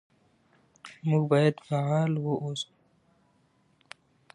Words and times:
موږ 1.07 1.23
باید 1.31 1.55
فعال 1.67 2.11
اوسو. 2.43 2.69